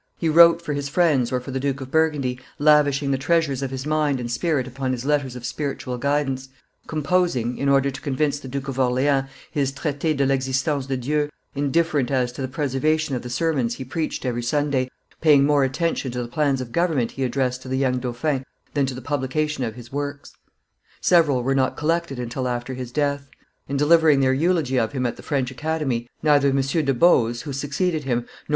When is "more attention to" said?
15.45-16.21